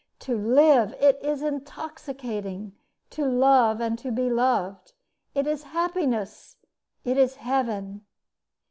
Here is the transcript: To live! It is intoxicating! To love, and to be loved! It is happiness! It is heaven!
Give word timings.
To 0.21 0.35
live! 0.35 0.93
It 0.99 1.19
is 1.21 1.43
intoxicating! 1.43 2.73
To 3.11 3.23
love, 3.23 3.79
and 3.79 3.99
to 3.99 4.09
be 4.11 4.31
loved! 4.31 4.93
It 5.35 5.45
is 5.45 5.61
happiness! 5.61 6.57
It 7.05 7.19
is 7.19 7.35
heaven! 7.35 8.03